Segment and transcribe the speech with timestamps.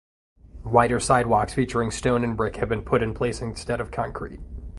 [0.63, 4.39] Wider sidewalks featuring stone and brick have been put in place instead of concrete.